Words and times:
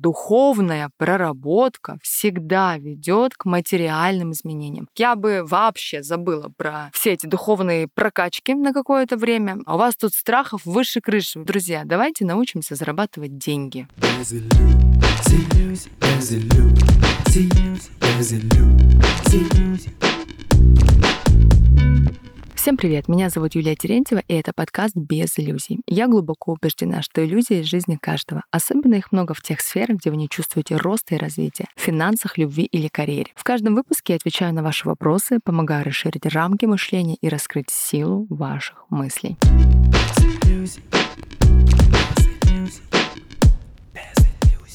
духовная 0.00 0.90
проработка 0.96 1.98
всегда 2.02 2.78
ведет 2.78 3.34
к 3.36 3.44
материальным 3.44 4.32
изменениям. 4.32 4.88
Я 4.96 5.14
бы 5.14 5.42
вообще 5.44 6.02
забыла 6.02 6.50
про 6.56 6.90
все 6.92 7.12
эти 7.12 7.26
духовные 7.26 7.88
прокачки 7.88 8.54
на 8.54 8.72
какое-то 8.72 9.16
время. 9.16 9.58
А 9.66 9.74
у 9.74 9.78
вас 9.78 9.96
тут 9.96 10.14
страхов 10.14 10.62
выше 10.64 11.00
крыши. 11.00 11.40
Друзья, 11.40 11.82
давайте 11.84 12.24
научимся 12.24 12.74
зарабатывать 12.74 13.38
деньги. 13.38 13.86
Всем 22.60 22.76
привет, 22.76 23.08
меня 23.08 23.30
зовут 23.30 23.54
Юлия 23.54 23.74
Терентьева, 23.74 24.20
и 24.28 24.34
это 24.34 24.52
подкаст 24.54 24.94
«Без 24.94 25.38
иллюзий». 25.38 25.80
Я 25.86 26.08
глубоко 26.08 26.52
убеждена, 26.52 27.00
что 27.00 27.24
иллюзии— 27.24 27.62
жизни 27.64 27.96
каждого. 27.98 28.42
Особенно 28.50 28.96
их 28.96 29.12
много 29.12 29.32
в 29.32 29.40
тех 29.40 29.62
сферах, 29.62 29.96
где 29.96 30.10
вы 30.10 30.18
не 30.18 30.28
чувствуете 30.28 30.76
роста 30.76 31.14
и 31.14 31.18
развития— 31.18 31.68
в 31.74 31.80
финансах, 31.80 32.36
любви 32.36 32.64
или 32.64 32.88
карьере. 32.88 33.30
В 33.34 33.44
каждом 33.44 33.76
выпуске 33.76 34.12
я 34.12 34.16
отвечаю 34.18 34.52
на 34.52 34.62
ваши 34.62 34.86
вопросы, 34.86 35.38
помогаю 35.42 35.86
расширить 35.86 36.26
рамки 36.26 36.66
мышления 36.66 37.16
и 37.22 37.30
раскрыть 37.30 37.70
силу 37.70 38.26
ваших 38.28 38.84
мыслей. 38.90 39.38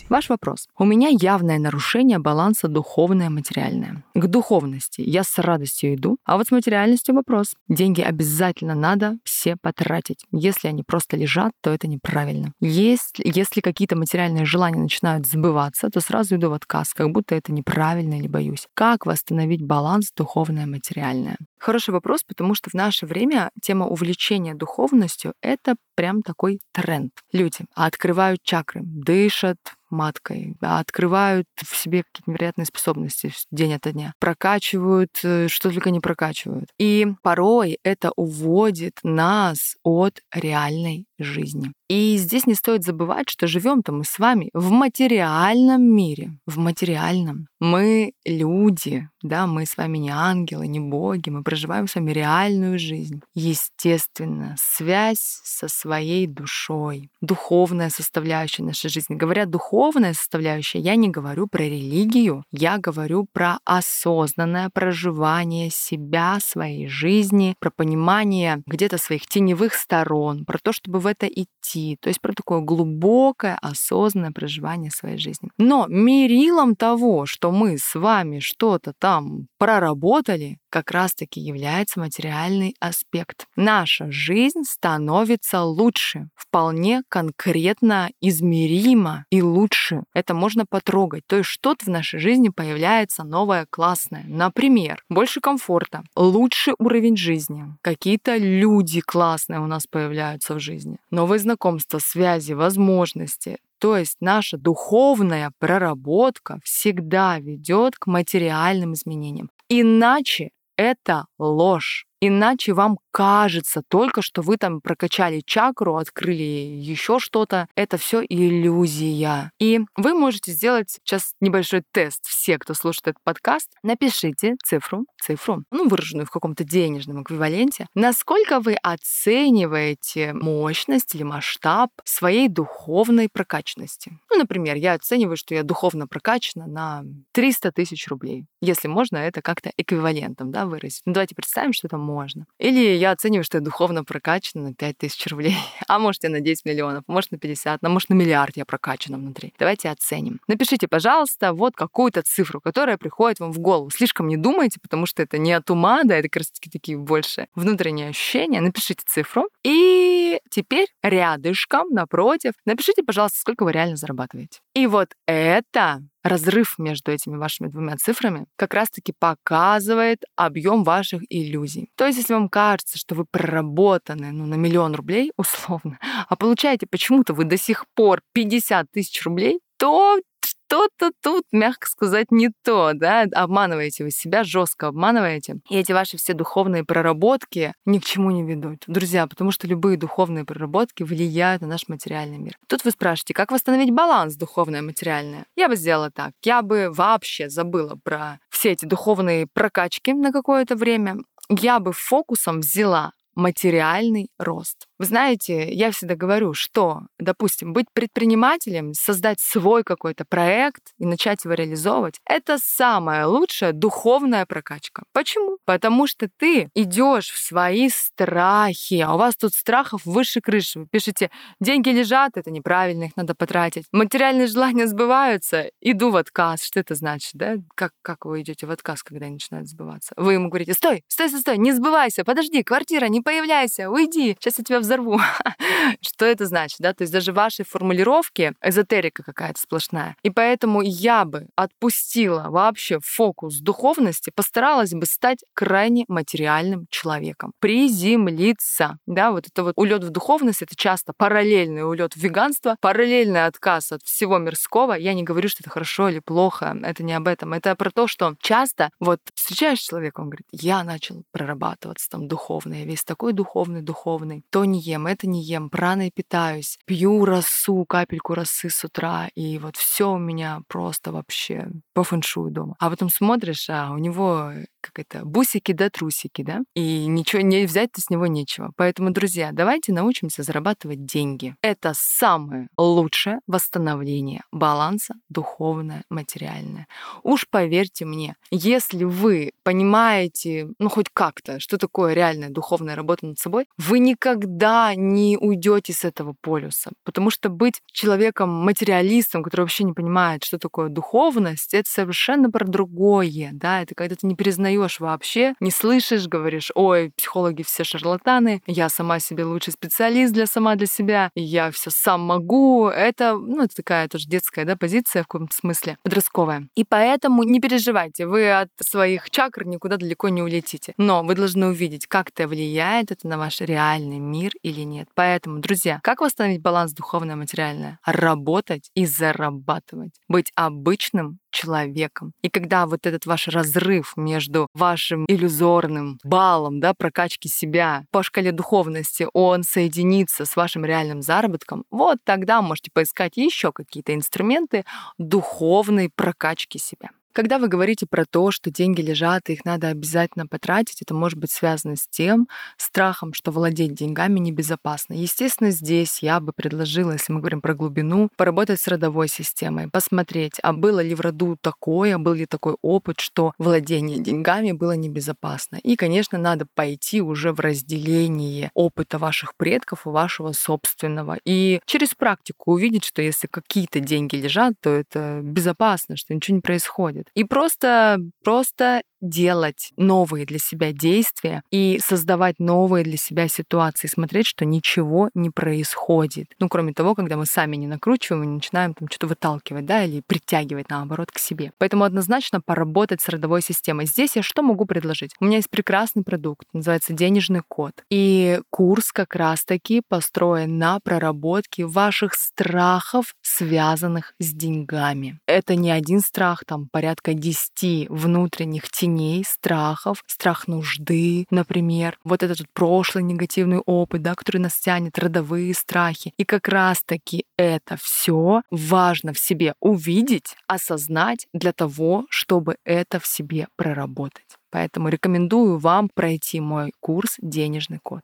Ваш 0.07 0.29
вопрос. 0.29 0.67
У 0.77 0.85
меня 0.85 1.09
явное 1.09 1.57
нарушение 1.57 2.19
баланса 2.19 2.67
духовное-материальное. 2.67 4.03
К 4.13 4.27
духовности 4.27 5.01
я 5.01 5.23
с 5.23 5.39
радостью 5.39 5.95
иду, 5.95 6.17
а 6.23 6.37
вот 6.37 6.47
с 6.47 6.51
материальностью 6.51 7.15
вопрос. 7.15 7.55
Деньги 7.67 8.01
обязательно 8.01 8.75
надо 8.75 9.17
все 9.23 9.55
потратить. 9.59 10.23
Если 10.31 10.67
они 10.67 10.83
просто 10.83 11.17
лежат, 11.17 11.53
то 11.61 11.71
это 11.71 11.87
неправильно. 11.87 12.51
Если, 12.59 13.23
если 13.25 13.61
какие-то 13.61 13.95
материальные 13.95 14.45
желания 14.45 14.79
начинают 14.79 15.25
сбываться, 15.25 15.89
то 15.89 15.99
сразу 16.01 16.35
иду 16.35 16.51
в 16.51 16.53
отказ, 16.53 16.93
как 16.93 17.11
будто 17.11 17.33
это 17.33 17.51
неправильно 17.51 18.13
или 18.13 18.27
боюсь. 18.27 18.67
Как 18.75 19.07
восстановить 19.07 19.63
баланс 19.63 20.11
духовное-материальное? 20.15 21.37
Хороший 21.57 21.95
вопрос, 21.95 22.21
потому 22.23 22.53
что 22.53 22.69
в 22.69 22.75
наше 22.75 23.07
время 23.07 23.49
тема 23.59 23.87
увлечения 23.87 24.53
духовностью— 24.53 25.33
это 25.41 25.75
прям 25.95 26.21
такой 26.21 26.59
тренд. 26.71 27.11
Люди 27.31 27.59
открывают 27.73 28.43
чакры, 28.43 28.81
дышат, 28.83 29.57
маткой, 29.95 30.55
открывают 30.61 31.47
в 31.55 31.75
себе 31.75 32.03
какие-то 32.03 32.31
невероятные 32.31 32.65
способности 32.65 33.33
день 33.51 33.73
ото 33.73 33.91
дня, 33.91 34.13
прокачивают, 34.19 35.11
э, 35.23 35.47
что 35.47 35.71
только 35.71 35.91
не 35.91 35.99
прокачивают. 35.99 36.69
И 36.79 37.07
порой 37.23 37.79
это 37.83 38.11
уводит 38.15 38.99
нас 39.03 39.75
от 39.83 40.19
реальной 40.33 41.05
жизни. 41.19 41.71
И 41.87 42.17
здесь 42.17 42.47
не 42.47 42.55
стоит 42.55 42.83
забывать, 42.83 43.29
что 43.29 43.45
живем-то 43.45 43.91
мы 43.91 44.03
с 44.05 44.17
вами 44.17 44.49
в 44.53 44.71
материальном 44.71 45.83
мире. 45.83 46.31
В 46.47 46.57
материальном. 46.57 47.47
Мы 47.59 48.13
люди, 48.25 49.07
да, 49.21 49.45
мы 49.45 49.65
с 49.65 49.77
вами 49.77 49.99
не 49.99 50.09
ангелы, 50.09 50.67
не 50.67 50.79
боги, 50.79 51.29
мы 51.29 51.43
проживаем 51.43 51.87
с 51.87 51.95
вами 51.95 52.11
реальную 52.11 52.79
жизнь. 52.79 53.21
Естественно, 53.35 54.55
связь 54.57 55.41
со 55.43 55.67
своей 55.67 56.25
душой, 56.25 57.09
духовная 57.21 57.89
составляющая 57.89 58.63
нашей 58.63 58.89
жизни. 58.89 59.15
Говоря 59.15 59.45
духовная 59.45 60.13
составляющая, 60.13 60.79
я 60.79 60.95
не 60.95 61.09
говорю 61.09 61.47
про 61.47 61.63
религию, 61.63 62.43
я 62.51 62.79
говорю 62.79 63.27
про 63.31 63.59
осознанное 63.63 64.69
проживание 64.73 65.69
себя, 65.69 66.39
своей 66.39 66.87
жизни, 66.87 67.55
про 67.59 67.69
понимание 67.69 68.63
где-то 68.65 68.97
своих 68.97 69.27
теневых 69.27 69.75
сторон, 69.75 70.45
про 70.45 70.57
то, 70.57 70.71
чтобы 70.71 70.99
в 70.99 71.05
это 71.05 71.27
идти. 71.27 71.74
То 71.99 72.09
есть 72.09 72.21
про 72.21 72.33
такое 72.33 72.61
глубокое, 72.61 73.57
осознанное 73.61 74.31
проживание 74.31 74.91
своей 74.91 75.17
жизни. 75.17 75.49
Но 75.57 75.85
мерилом 75.87 76.75
того, 76.75 77.25
что 77.25 77.51
мы 77.51 77.77
с 77.77 77.95
вами 77.95 78.39
что-то 78.39 78.93
там 78.97 79.47
проработали, 79.57 80.57
как 80.75 80.91
раз-таки 80.91 81.39
является 81.39 82.01
материальный 82.01 82.75
аспект. 82.81 83.47
Наша 83.55 84.11
жизнь 84.11 84.63
становится 84.65 85.61
лучше, 85.61 86.27
вполне 86.35 87.03
конкретно 87.07 88.09
измеримо 88.19 89.23
и 89.29 89.41
лучше. 89.41 90.03
Это 90.13 90.33
можно 90.33 90.65
потрогать. 90.65 91.23
То 91.27 91.37
есть 91.37 91.47
что-то 91.47 91.85
в 91.85 91.87
нашей 91.87 92.19
жизни 92.19 92.49
появляется 92.49 93.23
новое, 93.23 93.65
классное. 93.69 94.25
Например, 94.27 95.01
больше 95.09 95.39
комфорта, 95.39 96.03
лучший 96.13 96.73
уровень 96.77 97.15
жизни, 97.15 97.63
какие-то 97.81 98.35
люди 98.35 98.99
классные 98.99 99.61
у 99.61 99.67
нас 99.67 99.87
появляются 99.87 100.55
в 100.55 100.59
жизни, 100.59 100.97
новые 101.09 101.39
знакомства, 101.39 101.99
связи, 101.99 102.51
возможности. 102.51 103.59
То 103.79 103.95
есть 103.95 104.17
наша 104.19 104.57
духовная 104.57 105.51
проработка 105.57 106.59
всегда 106.65 107.39
ведет 107.39 107.95
к 107.95 108.07
материальным 108.07 108.91
изменениям. 108.91 109.49
Иначе 109.69 110.51
это 110.77 111.27
ложь. 111.37 112.05
Иначе 112.21 112.73
вам 112.73 112.97
кажется 113.15 113.81
только, 113.87 114.21
что 114.21 114.41
вы 114.41 114.57
там 114.57 114.81
прокачали 114.81 115.39
чакру, 115.39 115.95
открыли 115.95 116.43
еще 116.43 117.17
что-то. 117.17 117.69
Это 117.73 117.95
все 117.95 118.21
иллюзия. 118.27 119.53
И 119.57 119.79
вы 119.95 120.13
можете 120.13 120.51
сделать 120.51 120.89
сейчас 120.89 121.33
небольшой 121.39 121.83
тест. 121.93 122.25
Все, 122.25 122.59
кто 122.59 122.73
слушает 122.73 123.07
этот 123.07 123.23
подкаст, 123.23 123.69
напишите 123.83 124.55
цифру, 124.61 125.05
цифру, 125.23 125.63
ну, 125.71 125.87
выраженную 125.87 126.25
в 126.25 126.29
каком-то 126.29 126.65
денежном 126.65 127.23
эквиваленте, 127.23 127.87
насколько 127.95 128.59
вы 128.59 128.75
оцениваете 128.83 130.33
мощность 130.33 131.15
или 131.15 131.23
масштаб 131.23 131.91
своей 132.03 132.49
духовной 132.49 133.29
прокачанности. 133.31 134.19
Ну, 134.29 134.39
например, 134.39 134.75
я 134.75 134.91
оцениваю, 134.91 135.37
что 135.37 135.55
я 135.55 135.63
духовно 135.63 136.05
прокачана 136.05 136.67
на 136.67 137.05
300 137.31 137.71
тысяч 137.71 138.09
рублей. 138.09 138.45
Если 138.59 138.89
можно 138.89 139.15
это 139.15 139.41
как-то 139.41 139.71
эквивалентом 139.77 140.51
да, 140.51 140.65
выразить. 140.65 141.03
Ну, 141.05 141.13
давайте 141.13 141.33
представим, 141.33 141.71
что 141.71 141.87
это 141.87 141.97
можно. 141.97 142.45
Или 142.59 143.04
я 143.04 143.04
оцениваю, 143.11 143.43
что 143.43 143.57
я 143.57 143.61
духовно 143.61 144.03
прокачана 144.03 144.69
на 144.69 144.73
5000 144.73 145.27
рублей. 145.27 145.57
А 145.87 145.99
может, 145.99 146.23
я 146.23 146.29
на 146.29 146.41
10 146.41 146.65
миллионов, 146.65 147.03
может, 147.07 147.31
на 147.31 147.37
50, 147.37 147.79
а 147.81 147.89
может, 147.89 148.09
на 148.09 148.15
миллиард 148.15 148.57
я 148.57 148.65
прокачана 148.65 149.17
внутри. 149.17 149.53
Давайте 149.59 149.89
оценим. 149.89 150.39
Напишите, 150.47 150.87
пожалуйста, 150.87 151.53
вот 151.53 151.75
какую-то 151.75 152.21
цифру, 152.23 152.59
которая 152.59 152.97
приходит 152.97 153.39
вам 153.39 153.51
в 153.51 153.59
голову. 153.59 153.89
Слишком 153.91 154.27
не 154.27 154.37
думайте, 154.37 154.79
потому 154.81 155.05
что 155.05 155.21
это 155.21 155.37
не 155.37 155.53
от 155.53 155.69
ума, 155.69 156.03
да, 156.03 156.17
это 156.17 156.27
как 156.27 156.41
раз 156.41 156.51
таки 156.51 156.69
такие 156.69 156.97
больше 156.97 157.47
внутренние 157.55 158.09
ощущения. 158.09 158.61
Напишите 158.61 159.03
цифру. 159.05 159.49
И 159.63 160.24
теперь 160.49 160.87
рядышком, 161.03 161.89
напротив, 161.89 162.53
напишите, 162.65 163.03
пожалуйста, 163.03 163.39
сколько 163.39 163.63
вы 163.63 163.71
реально 163.71 163.95
зарабатываете. 163.95 164.59
И 164.73 164.87
вот 164.87 165.09
это 165.27 166.01
разрыв 166.23 166.79
между 166.79 167.11
этими 167.11 167.37
вашими 167.37 167.67
двумя 167.67 167.97
цифрами 167.97 168.47
как 168.55 168.73
раз-таки 168.73 169.13
показывает 169.17 170.23
объем 170.35 170.83
ваших 170.83 171.21
иллюзий. 171.29 171.89
То 171.95 172.05
есть, 172.05 172.17
если 172.17 172.33
вам 172.33 172.49
кажется, 172.49 172.97
что 172.97 173.15
вы 173.15 173.25
проработаны 173.29 174.31
ну, 174.31 174.45
на 174.45 174.55
миллион 174.55 174.95
рублей, 174.95 175.31
условно, 175.37 175.99
а 176.27 176.35
получаете 176.35 176.87
почему-то 176.87 177.33
вы 177.33 177.43
до 177.45 177.57
сих 177.57 177.85
пор 177.95 178.21
50 178.33 178.91
тысяч 178.91 179.23
рублей, 179.23 179.59
то 179.77 180.19
что-то 180.67 181.11
тут, 181.21 181.45
мягко 181.51 181.87
сказать, 181.87 182.31
не 182.31 182.49
то, 182.63 182.91
да, 182.93 183.25
обманываете 183.33 184.03
вы 184.03 184.11
себя, 184.11 184.43
жестко 184.43 184.87
обманываете. 184.87 185.59
И 185.69 185.77
эти 185.77 185.91
ваши 185.91 186.17
все 186.17 186.33
духовные 186.33 186.83
проработки 186.83 187.73
ни 187.85 187.99
к 187.99 188.05
чему 188.05 188.31
не 188.31 188.43
ведут. 188.43 188.83
Друзья, 188.87 189.27
потому 189.27 189.51
что 189.51 189.67
любые 189.67 189.97
духовные 189.97 190.45
проработки 190.45 191.03
влияют 191.03 191.61
на 191.61 191.67
наш 191.67 191.87
материальный 191.87 192.37
мир. 192.37 192.57
Тут 192.67 192.83
вы 192.83 192.91
спрашиваете, 192.91 193.33
как 193.33 193.51
восстановить 193.51 193.91
баланс 193.91 194.35
духовное 194.35 194.79
и 194.79 194.83
материальное? 194.83 195.45
Я 195.55 195.69
бы 195.69 195.75
сделала 195.75 196.11
так. 196.11 196.33
Я 196.43 196.61
бы 196.61 196.89
вообще 196.91 197.49
забыла 197.49 197.97
про 198.03 198.39
все 198.49 198.71
эти 198.71 198.85
духовные 198.85 199.47
прокачки 199.51 200.13
на 200.13 200.31
какое-то 200.31 200.75
время. 200.75 201.17
Я 201.49 201.79
бы 201.79 201.93
фокусом 201.93 202.59
взяла 202.59 203.11
материальный 203.35 204.29
рост. 204.39 204.87
Вы 204.97 205.05
знаете, 205.05 205.73
я 205.73 205.91
всегда 205.91 206.15
говорю, 206.15 206.53
что, 206.53 207.01
допустим, 207.19 207.73
быть 207.73 207.87
предпринимателем, 207.91 208.93
создать 208.93 209.41
свой 209.41 209.83
какой-то 209.83 210.23
проект 210.23 210.93
и 210.97 211.05
начать 211.05 211.43
его 211.43 211.53
реализовывать, 211.53 212.21
это 212.25 212.57
самая 212.57 213.27
лучшая 213.27 213.73
духовная 213.73 214.45
прокачка. 214.45 215.03
Почему? 215.11 215.57
Потому 215.65 216.07
что 216.07 216.29
ты 216.37 216.69
идешь 216.73 217.29
в 217.29 217.37
свои 217.37 217.89
страхи, 217.89 219.01
а 219.05 219.15
у 219.15 219.17
вас 219.17 219.35
тут 219.35 219.53
страхов 219.53 220.05
выше 220.05 220.39
крыши. 220.39 220.79
Вы 220.79 220.87
пишете, 220.87 221.29
деньги 221.59 221.89
лежат, 221.89 222.37
это 222.37 222.49
неправильно, 222.49 223.05
их 223.05 223.17
надо 223.17 223.35
потратить. 223.35 223.85
Материальные 223.91 224.47
желания 224.47 224.87
сбываются, 224.87 225.71
иду 225.81 226.11
в 226.11 226.15
отказ. 226.15 226.63
Что 226.63 226.79
это 226.79 226.95
значит, 226.95 227.31
да? 227.33 227.55
Как, 227.75 227.91
как 228.01 228.23
вы 228.25 228.41
идете 228.41 228.65
в 228.65 228.71
отказ, 228.71 229.03
когда 229.03 229.25
они 229.25 229.35
начинают 229.35 229.67
сбываться? 229.67 230.13
Вы 230.15 230.33
ему 230.33 230.47
говорите, 230.47 230.73
стой, 230.73 231.03
стой, 231.09 231.27
стой, 231.27 231.41
стой, 231.41 231.57
не 231.57 231.73
сбывайся, 231.73 232.23
подожди, 232.23 232.63
квартира, 232.63 233.07
не 233.07 233.19
появляйся, 233.19 233.89
уйди, 233.89 234.37
сейчас 234.39 234.59
я 234.59 234.63
тебя 234.63 234.79
взорву. 234.85 235.19
Что 236.01 236.25
это 236.25 236.45
значит, 236.45 236.77
да? 236.79 236.93
То 236.93 237.03
есть 237.03 237.13
даже 237.13 237.33
ваши 237.33 237.63
формулировки 237.63 238.53
эзотерика 238.61 239.23
какая-то 239.23 239.59
сплошная. 239.59 240.15
И 240.23 240.29
поэтому 240.29 240.81
я 240.81 241.25
бы 241.25 241.47
отпустила 241.55 242.45
вообще 242.49 242.99
фокус 243.03 243.59
духовности, 243.59 244.31
постаралась 244.33 244.91
бы 244.93 245.05
стать 245.05 245.43
крайне 245.53 246.05
материальным 246.07 246.87
человеком. 246.89 247.53
Приземлиться, 247.59 248.97
да, 249.05 249.31
вот 249.31 249.47
это 249.47 249.63
вот 249.63 249.73
улет 249.75 250.03
в 250.03 250.09
духовность, 250.09 250.61
это 250.61 250.75
часто 250.75 251.13
параллельный 251.17 251.87
улет 251.87 252.13
в 252.13 252.17
веганство, 252.17 252.77
параллельный 252.79 253.45
отказ 253.45 253.91
от 253.91 254.03
всего 254.03 254.37
мирского. 254.37 254.93
Я 254.93 255.13
не 255.13 255.23
говорю, 255.23 255.49
что 255.49 255.61
это 255.61 255.69
хорошо 255.69 256.09
или 256.09 256.19
плохо, 256.19 256.77
это 256.83 257.03
не 257.03 257.13
об 257.13 257.27
этом. 257.27 257.53
Это 257.53 257.75
про 257.75 257.91
то, 257.91 258.07
что 258.07 258.35
часто 258.39 258.89
вот 258.99 259.19
встречаешь 259.33 259.79
человека, 259.79 260.21
он 260.21 260.29
говорит, 260.29 260.47
я 260.51 260.83
начал 260.83 261.23
прорабатываться 261.31 262.09
там 262.09 262.27
духовно, 262.27 262.73
я 262.75 262.85
весь 262.85 263.03
такой 263.03 263.33
духовный, 263.33 263.81
духовный. 263.81 264.43
То 264.49 264.65
не 264.75 264.81
ем, 264.81 265.07
это 265.07 265.27
не 265.27 265.43
ем, 265.43 265.69
праной 265.69 266.11
питаюсь, 266.13 266.77
пью 266.85 267.25
росу, 267.25 267.85
капельку 267.85 268.33
росы 268.35 268.69
с 268.69 268.83
утра, 268.83 269.29
и 269.35 269.57
вот 269.57 269.75
все 269.77 270.11
у 270.11 270.17
меня 270.17 270.61
просто 270.67 271.11
вообще 271.11 271.69
по 271.93 272.03
фэншую 272.03 272.51
дома. 272.51 272.75
А 272.79 272.89
потом 272.89 273.09
смотришь, 273.09 273.69
а 273.69 273.91
у 273.91 273.97
него 273.97 274.51
как 274.85 274.99
это, 274.99 275.25
бусики 275.25 275.71
да 275.71 275.89
трусики, 275.89 276.43
да? 276.43 276.61
И 276.75 277.07
ничего 277.07 277.41
не 277.41 277.65
взять-то 277.65 278.01
с 278.01 278.09
него 278.09 278.27
нечего. 278.27 278.71
Поэтому, 278.75 279.09
друзья, 279.09 279.49
давайте 279.51 279.91
научимся 279.93 280.43
зарабатывать 280.43 281.05
деньги. 281.05 281.55
Это 281.61 281.93
самое 281.95 282.67
лучшее 282.77 283.39
восстановление 283.47 284.43
баланса 284.51 285.15
духовное, 285.29 286.03
материальное. 286.09 286.87
Уж 287.23 287.47
поверьте 287.49 288.05
мне, 288.05 288.35
если 288.51 289.03
вы 289.03 289.53
понимаете, 289.63 290.69
ну 290.77 290.89
хоть 290.89 291.07
как-то, 291.11 291.59
что 291.59 291.77
такое 291.77 292.13
реальная 292.13 292.49
духовная 292.49 292.95
работа 292.95 293.25
над 293.25 293.39
собой, 293.39 293.67
вы 293.77 293.99
никогда 293.99 294.93
не 294.95 295.37
уйдете 295.39 295.93
с 295.93 296.05
этого 296.05 296.35
полюса. 296.41 296.91
Потому 297.03 297.31
что 297.31 297.49
быть 297.49 297.81
человеком-материалистом, 297.91 299.41
который 299.41 299.61
вообще 299.61 299.83
не 299.83 299.93
понимает, 299.93 300.43
что 300.43 300.59
такое 300.59 300.89
духовность, 300.89 301.73
это 301.73 301.89
совершенно 301.89 302.51
про 302.51 302.65
другое. 302.65 303.49
Да? 303.53 303.81
Это 303.81 303.95
когда 303.95 304.15
ты 304.15 304.27
не 304.27 304.35
признаешь 304.35 304.74
узнаешь 304.77 304.99
вообще, 304.99 305.53
не 305.59 305.71
слышишь, 305.71 306.27
говоришь, 306.27 306.71
ой, 306.75 307.11
психологи 307.17 307.63
все 307.63 307.83
шарлатаны, 307.83 308.61
я 308.67 308.89
сама 308.89 309.19
себе 309.19 309.43
лучший 309.43 309.73
специалист 309.73 310.33
для 310.33 310.45
сама 310.45 310.75
для 310.75 310.87
себя, 310.87 311.29
я 311.35 311.71
все 311.71 311.89
сам 311.91 312.21
могу. 312.21 312.87
Это, 312.87 313.35
ну, 313.37 313.63
это 313.63 313.75
такая 313.75 314.07
тоже 314.07 314.27
детская, 314.27 314.65
да, 314.65 314.75
позиция 314.75 315.23
в 315.23 315.27
каком-то 315.27 315.55
смысле, 315.55 315.97
подростковая. 316.03 316.67
И 316.75 316.83
поэтому 316.83 317.43
не 317.43 317.59
переживайте, 317.59 318.27
вы 318.27 318.51
от 318.51 318.69
своих 318.81 319.29
чакр 319.29 319.65
никуда 319.65 319.97
далеко 319.97 320.29
не 320.29 320.41
улетите. 320.41 320.93
Но 320.97 321.23
вы 321.23 321.35
должны 321.35 321.67
увидеть, 321.67 322.07
как 322.07 322.29
это 322.29 322.47
влияет 322.47 323.11
это 323.11 323.27
на 323.27 323.37
ваш 323.37 323.61
реальный 323.61 324.19
мир 324.19 324.51
или 324.63 324.81
нет. 324.81 325.07
Поэтому, 325.15 325.59
друзья, 325.59 325.99
как 326.03 326.21
восстановить 326.21 326.61
баланс 326.61 326.93
духовное 326.93 327.35
и 327.35 327.39
материальное? 327.39 327.99
Работать 328.05 328.89
и 328.95 329.05
зарабатывать. 329.05 330.13
Быть 330.27 330.51
обычным 330.55 331.39
человеком. 331.55 332.33
И 332.41 332.49
когда 332.49 332.85
вот 332.85 333.05
этот 333.05 333.25
ваш 333.25 333.47
разрыв 333.47 334.13
между 334.17 334.64
вашим 334.73 335.25
иллюзорным 335.27 336.19
баллом 336.23 336.79
да, 336.79 336.93
прокачки 336.93 337.47
себя 337.47 338.05
по 338.11 338.23
шкале 338.23 338.51
духовности, 338.51 339.27
он 339.33 339.63
соединится 339.63 340.45
с 340.45 340.55
вашим 340.55 340.85
реальным 340.85 341.21
заработком, 341.21 341.85
вот 341.91 342.17
тогда 342.23 342.61
можете 342.61 342.91
поискать 342.93 343.37
еще 343.37 343.71
какие-то 343.71 344.13
инструменты 344.13 344.85
духовной 345.17 346.09
прокачки 346.13 346.79
себя. 346.79 347.09
Когда 347.35 347.59
вы 347.59 347.67
говорите 347.67 348.05
про 348.05 348.23
то, 348.23 348.49
что 348.49 348.71
деньги 348.71 349.01
лежат, 349.01 349.49
и 349.49 349.53
их 349.53 349.65
надо 349.65 349.89
обязательно 349.89 350.47
потратить, 350.47 351.01
это 351.01 351.13
может 351.13 351.37
быть 351.37 351.51
связано 351.51 351.97
с 351.97 352.07
тем 352.07 352.47
страхом, 352.77 353.33
что 353.33 353.51
владеть 353.51 353.93
деньгами 353.93 354.39
небезопасно. 354.39 355.15
Естественно, 355.15 355.69
здесь 355.71 356.19
я 356.19 356.39
бы 356.39 356.53
предложила, 356.53 357.11
если 357.11 357.33
мы 357.33 357.41
говорим 357.41 357.59
про 357.59 357.73
глубину, 357.73 358.29
поработать 358.37 358.79
с 358.79 358.87
родовой 358.87 359.27
системой, 359.27 359.89
посмотреть, 359.89 360.61
а 360.63 360.71
было 360.71 361.01
ли 361.01 361.13
в 361.13 361.19
роду 361.19 361.57
такое, 361.59 362.17
был 362.17 362.35
ли 362.35 362.45
такой 362.45 362.77
опыт, 362.81 363.19
что 363.19 363.51
владение 363.57 364.19
деньгами 364.19 364.71
было 364.71 364.93
небезопасно. 364.93 365.75
И, 365.83 365.97
конечно, 365.97 366.37
надо 366.37 366.65
пойти 366.73 367.21
уже 367.21 367.51
в 367.51 367.59
разделение 367.59 368.71
опыта 368.73 369.17
ваших 369.17 369.55
предков 369.57 370.05
и 370.05 370.09
вашего 370.09 370.53
собственного. 370.53 371.37
И 371.43 371.81
через 371.85 372.13
практику 372.13 372.71
увидеть, 372.71 373.03
что 373.03 373.21
если 373.21 373.47
какие-то 373.47 373.99
деньги 373.99 374.37
лежат, 374.37 374.75
то 374.79 374.89
это 374.89 375.41
безопасно, 375.43 376.15
что 376.15 376.33
ничего 376.33 376.55
не 376.55 376.61
происходит 376.61 377.24
происходит. 377.25 377.31
И 377.33 377.43
просто, 377.43 378.19
просто 378.43 379.01
делать 379.21 379.91
новые 379.97 380.45
для 380.45 380.59
себя 380.59 380.91
действия 380.91 381.63
и 381.71 381.99
создавать 382.03 382.59
новые 382.59 383.03
для 383.03 383.17
себя 383.17 383.47
ситуации, 383.47 384.07
смотреть, 384.07 384.47
что 384.47 384.65
ничего 384.65 385.29
не 385.33 385.49
происходит. 385.49 386.47
Ну, 386.59 386.69
кроме 386.69 386.93
того, 386.93 387.15
когда 387.15 387.37
мы 387.37 387.45
сами 387.45 387.75
не 387.75 387.87
накручиваем 387.87 388.43
и 388.43 388.47
начинаем 388.47 388.93
там 388.93 389.07
что-то 389.09 389.27
выталкивать, 389.27 389.85
да, 389.85 390.03
или 390.03 390.21
притягивать, 390.25 390.89
наоборот, 390.89 391.31
к 391.31 391.39
себе. 391.39 391.71
Поэтому 391.77 392.03
однозначно 392.03 392.61
поработать 392.61 393.21
с 393.21 393.29
родовой 393.29 393.61
системой. 393.61 394.05
Здесь 394.05 394.35
я 394.35 394.43
что 394.43 394.61
могу 394.61 394.85
предложить? 394.85 395.31
У 395.39 395.45
меня 395.45 395.57
есть 395.57 395.69
прекрасный 395.69 396.23
продукт, 396.23 396.67
называется 396.73 397.13
«Денежный 397.13 397.61
код». 397.67 397.93
И 398.09 398.59
курс 398.69 399.11
как 399.11 399.35
раз-таки 399.35 400.01
построен 400.07 400.77
на 400.77 400.99
проработке 400.99 401.85
ваших 401.85 402.35
страхов, 402.35 403.33
связанных 403.41 404.33
с 404.39 404.53
деньгами. 404.53 405.39
Это 405.47 405.75
не 405.75 405.91
один 405.91 406.19
страх, 406.19 406.63
там 406.65 406.87
порядка 406.91 407.14
10 407.23 408.09
внутренних 408.09 408.89
теней, 408.89 409.43
страхов, 409.45 410.23
страх 410.27 410.67
нужды, 410.67 411.45
например, 411.49 412.17
вот 412.23 412.43
этот 412.43 412.59
вот 412.59 412.67
прошлый 412.73 413.23
негативный 413.23 413.79
опыт, 413.79 414.21
да, 414.21 414.35
который 414.35 414.57
нас 414.57 414.77
тянет, 414.79 415.17
родовые 415.19 415.73
страхи. 415.73 416.33
И 416.37 416.45
как 416.45 416.67
раз-таки 416.67 417.45
это 417.57 417.97
все 417.97 418.61
важно 418.71 419.33
в 419.33 419.39
себе 419.39 419.75
увидеть, 419.79 420.55
осознать 420.67 421.47
для 421.53 421.71
того, 421.71 422.25
чтобы 422.29 422.77
это 422.85 423.19
в 423.19 423.25
себе 423.25 423.67
проработать. 423.75 424.57
Поэтому 424.69 425.09
рекомендую 425.09 425.77
вам 425.77 426.09
пройти 426.13 426.59
мой 426.59 426.91
курс 426.99 427.37
«Денежный 427.41 427.99
код». 428.03 428.21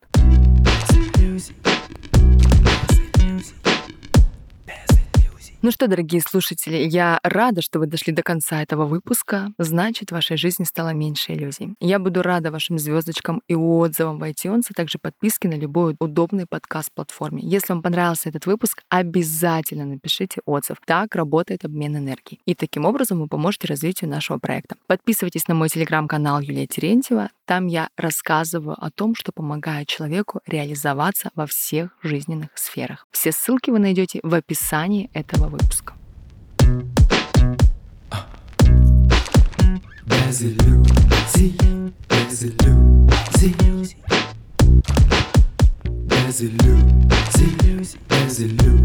Ну 5.63 5.69
что, 5.69 5.88
дорогие 5.88 6.24
слушатели, 6.28 6.78
я 6.78 7.19
рада, 7.22 7.62
что 7.62 7.78
вы 7.78 7.86
дошли 7.86 8.12
до 8.12 8.24
конца 8.24 8.63
этого 8.63 8.88
выпуска. 8.88 9.54
Значит, 9.60 10.10
в 10.10 10.13
вашей 10.13 10.36
жизни 10.36 10.63
стало 10.63 10.90
меньше 10.92 11.34
иллюзий. 11.34 11.75
Я 11.80 12.00
буду 12.00 12.24
рада 12.24 12.50
вашим 12.50 12.80
звездочкам 12.80 13.44
и 13.48 13.54
отзывам 13.54 14.18
в 14.18 14.24
iTunes, 14.24 14.63
а 14.72 14.74
также 14.74 14.98
подписке 14.98 15.48
на 15.48 15.54
любой 15.54 15.96
удобный 16.00 16.48
подкаст-платформе. 16.50 17.44
Если 17.44 17.74
вам 17.74 17.84
понравился 17.84 18.30
этот 18.30 18.48
выпуск, 18.48 18.81
обязательно 18.90 19.86
напишите 19.86 20.42
отзыв. 20.46 20.78
Так 20.84 21.13
работает 21.13 21.63
обмен 21.63 21.96
энергией. 21.96 22.40
И 22.48 22.56
таким 22.56 22.86
образом 22.86 23.19
вы 23.19 23.28
поможете 23.28 23.68
развитию 23.68 24.10
нашего 24.10 24.40
проекта. 24.40 24.78
Подписывайтесь 24.88 25.48
на 25.48 25.54
мой 25.54 25.69
телеграм-канал 25.69 26.42
Юлия 26.42 26.66
Терентьева. 26.66 27.30
Там 27.45 27.67
я 27.67 27.89
рассказываю 27.97 28.75
о 28.79 28.91
том, 28.91 29.15
что 29.15 29.31
помогает 29.31 29.88
человеку 29.88 30.41
реализоваться 30.45 31.31
во 31.35 31.47
всех 31.47 31.97
жизненных 32.03 32.49
сферах. 32.55 33.07
Все 33.11 33.31
ссылки 33.31 33.69
вы 33.71 33.79
найдете 33.79 34.19
в 34.23 34.33
описании 34.33 35.09
этого 35.13 35.47
выпуска. 35.47 35.95
Без 40.05 40.41
иллюзий, 40.41 41.57
без 42.10 42.43
иллюзий, 42.43 43.55
без 45.98 46.41
иллюзий, 46.41 48.00
без 48.10 48.39
иллюзий. 48.39 48.80